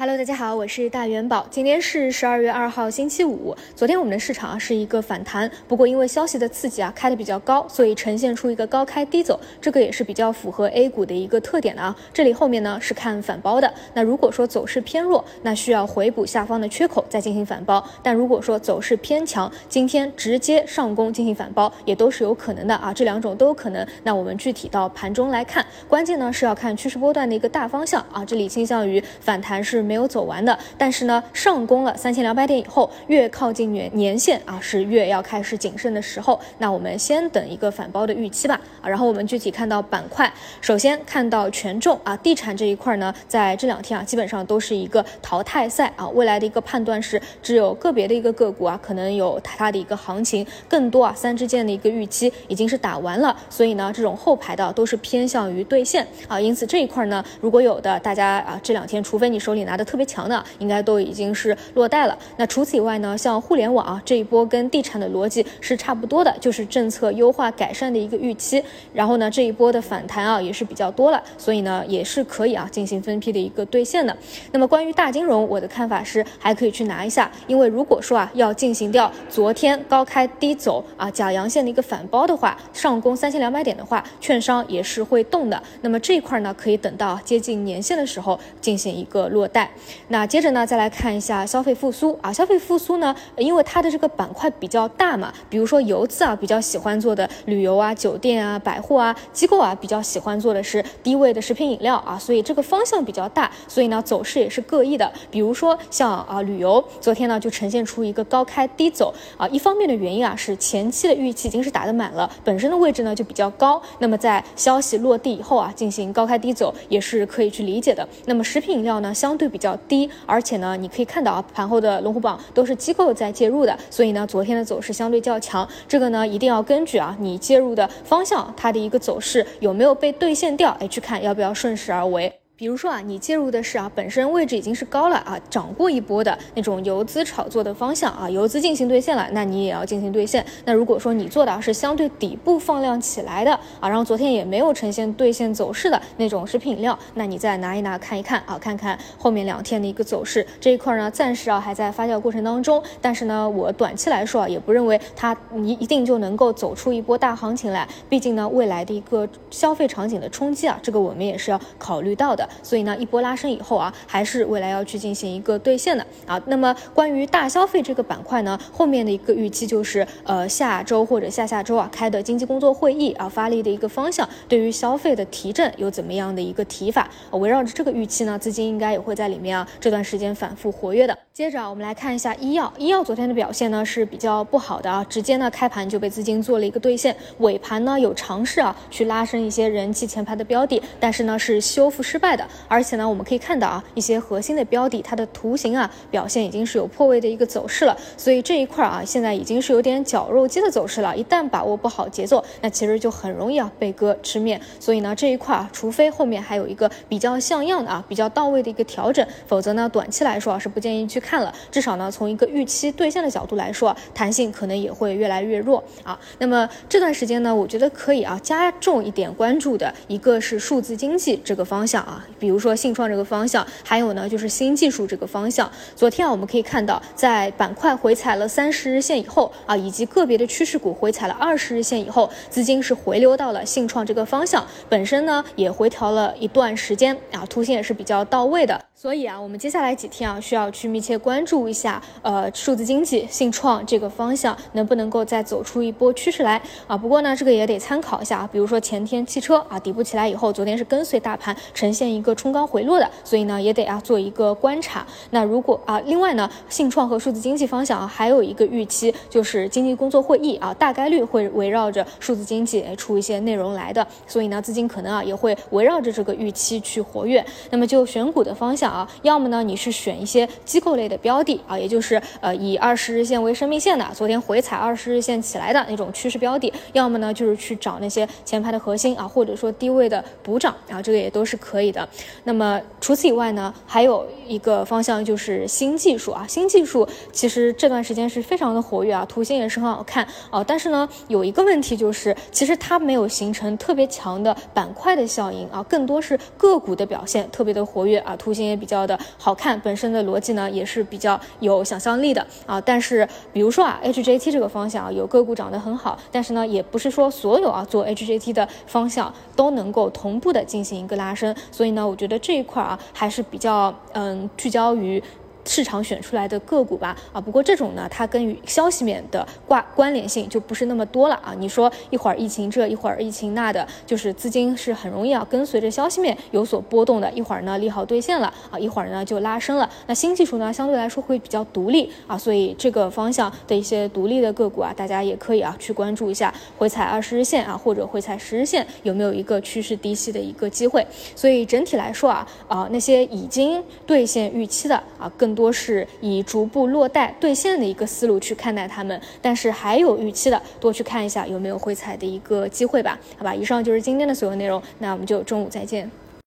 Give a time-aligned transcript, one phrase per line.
[0.00, 1.44] Hello，大家好，我是大元宝。
[1.50, 3.52] 今天是十二月二号，星期五。
[3.74, 11.96] 昨天我们的市场啊是一个反弹，不过因为消息的刺激啊，开的比较高，所以呈现出一个高开低走，这个也是比较符合 A 股的一个特点的啊。
[12.12, 13.74] 这里后面呢是看反包的。
[13.92, 17.84] 那如果说走势偏弱，那需要回补下方的缺口再进行反包。
[18.00, 22.94] 但如果说走势偏强，今天直接上攻进行反包也都是有可能的啊。
[22.94, 23.84] 这两种都有可能。
[24.04, 28.24] 那我们具体到盘中来看，关键呢是要看趋势波段的一个大方向啊。
[28.24, 29.87] 这里倾向于反弹是。
[29.88, 36.38] 没有走完的，但是呢，上攻了三千两百点以后，越靠近年年线啊，是越要开始谨慎的时候。
[36.58, 38.86] 那我们先等一个反包的预期吧啊。
[38.86, 46.06] 然后我们具体看到板块，首先看到权重啊，地产这一块呢，在这两天啊，基本上都是一个淘汰赛啊。
[46.10, 56.38] 未来的一个判断是，只有个别的一个个股啊，可能有它的一个行情，更多啊，三支箭的一个预期已经是打完了，所以呢，这种后排的都是偏向于兑现啊。
[56.38, 59.77] 因此这一块呢，如果有的大家啊，这两天除非你手里拿。
[59.78, 62.18] 的特别强的，应该都已经是落袋了。
[62.36, 68.62] 那除此以外呢，像互联网啊这一波跟地产的逻辑是差不多的，就是政策优化改善的一个预期。
[68.92, 74.16] 然后呢，这一波的反弹啊也是比较多了，所以呢也是可以啊进行分批的一个兑现的。
[74.50, 85.62] 那么关于大金融，我的看法是还可以去拿一下，因为如果说啊要进行掉昨天高开低走啊假阳线的一个反包的话，上攻三千两百点的话，券商也是会动的。
[85.82, 89.67] 那么这一块呢，可以等到接近年线的时候进行一个落袋。
[90.08, 105.12] 那接着呢，再来看一下消费复苏啊，消费复苏呢，因为它的这个板块比较大嘛，比如说游资啊比较喜欢做的旅游啊、酒店啊、百货啊、机构啊比较喜欢做的是低位的食品饮料啊，所以这个方向比较大，所以呢走势也是各异的。
[105.30, 118.08] 比如说像啊旅游，昨天呢就呈现出一个高开低走啊，一方面的原因啊是前期的预期已经是打得满了，本身的位置呢就比较高，那么在消息落地以后啊进行高开低走也是可以去理解的。
[118.26, 119.76] 那么食品饮料呢相对比较。
[119.88, 125.66] 低，而且呢，你可以看到啊，盘后的龙虎榜都是机构在介入的，所以呢，昨天的走势相对较强。
[125.88, 132.37] 这个呢，一定要根据啊，你介入的方向，它的一个走势有没有被兑现掉，哎，去看要不要顺势而为。
[132.58, 140.44] 比如说啊，你介入的是啊，本身位置已经是高了啊，涨过一波的那种游资炒作的方向啊，游资进行兑现了，那你也要进行兑现。
[140.64, 150.44] 那如果说你做的是相对底部放量起来的啊，然后昨天也没有呈现兑现走势的那种食品饮料，那你再拿一拿看一看啊，看看后面两天的一个走势。
[150.60, 157.86] 这一块呢，暂时啊还在发酵过程当中，但是呢，我短期来说啊，也不认为它你一定就能够走出一波大行情来。
[158.08, 162.47] 毕竟呢，未来的一个消费场景的冲击啊，这个我们也是要考虑到的。
[162.62, 166.40] 所以呢，一波拉升以后啊，还是未来要去进行一个兑现的啊。
[166.46, 177.08] 那么关于大消费这个板块呢，后面的一个预期就是，呃，下周或者下下周啊开的经济工作会议啊，发力的一个方向，对于消费的提振有怎么样的一个提法？
[177.32, 181.16] 围绕着这个预期呢，资金应该也会在里面啊，这段时间反复活跃的。
[181.38, 192.44] 接着啊，我们来看一下医药，医药昨天的表现呢是比较不好的啊，直接呢开盘就被资金做了一个兑现，尾盘呢有尝试啊去拉升一些人气前排的标的，但是呢是修复失败的。
[192.66, 201.16] 而且呢，我们可以看到啊，一些核心的标的，它的图形啊表现已经是有破位的一个走势了，所以这一块啊，现在已经是有点绞肉机的走势了。
[201.16, 204.60] 一旦把握不好节奏，那其实就很容易啊被割吃面。
[204.80, 211.52] 所以呢，这一块啊，除非后面还有一个比较像样的啊、比较到位的一个调整，否则呢，短期来说啊是不建议去看了。
[211.70, 216.18] 至少呢，从一个预期兑现的角度来说，弹性可能也会越来越弱啊。
[216.38, 225.70] 那么这段时间呢，我觉得可以啊加重一点关注的一个是数字经济这个方向啊，比如说信创这个方向，还有呢就是新技术这个方向。
[225.94, 238.87] 昨天啊，我们可以看到，在板块回踩了三十日线以后啊，以及个别的趋势股回踩了二十日线以后，资金是回流到了信创这个方向，本身呢也回调了一段时间啊，图形也是比较到位的。
[239.00, 246.96] 所以啊，我们接下来几天啊，需要去密切关注一下，呃，数字经济、信创这个方向能不能够再走出一波趋势来啊？
[246.96, 255.06] 不过呢，这个也得参考一下啊，比如说前天汽车啊底部起来以后，昨天是跟随大盘呈现一个冲高回落的，所以呢，也得啊做一个观察。
[255.30, 267.46] 那如果啊，另外呢，信创和数字经济方向啊，还有一个预期就是经济工作会议啊，大概率会围绕着数字经济出一些内容来的，所以呢，资金可能啊也会围绕着这个预期去活跃。
[267.70, 268.87] 那么就选股的方向。
[268.88, 282.08] 啊，要么呢，你是选一些机构类的标的啊，也就是呃以二十日线为生命线的，昨天回踩二十日线起来的那种趋势标的；要么呢，就是去找那些前排的核心啊，或者说低位的补涨啊，这个也都是可以的。
[282.44, 298.77] 那么除此以外呢，还有一个方向就是新技术啊，新技术其实这段时间是非常的活跃啊，图形也是很好看啊，但是呢，有一个问题就是，其实它没有形成特别强的板块的效应啊，更多是个股的表现特别的活跃啊，图形也。
[298.78, 302.80] 比较的好看，本身的逻辑呢也是比较有想象力的啊。
[302.80, 315.22] 但是比如说啊，HJT 这个方向啊，有个股涨得很好，但是呢，也不是说所有啊做 HJT 的方向都能够同步的进行一个拉升，所以呢，我觉得这一块啊还是比较嗯聚焦于。
[315.68, 321.54] 市场选出来的个股吧，啊，不过这种呢，它跟与消息面的挂关联性就不是那么多了啊。
[321.58, 327.30] 你说一会儿疫情这一会儿疫情那的，就是资金是很容易啊跟随着消息面有所波动的。
[327.32, 329.88] 一会儿呢利好兑现了啊，一会儿呢就拉升了。
[330.06, 341.06] 那新技术呢相对来说会比较独立啊，所以这个方向的一些独立的个股啊，大家也可以啊去关注一下，回踩二十日线啊或者回踩十日线有没有一个趋势低吸的一个机会。
[341.36, 345.57] 所以整体来说啊啊那些已经兑现预期的啊更。
[345.58, 353.18] 多是以逐步落袋兑现的一个思路去看待他们，但是还有预期的，多去看一下有没有回踩的一个机会吧。
[353.36, 356.08] 好吧，以上就是今天的所有内容，那我们就中午再见。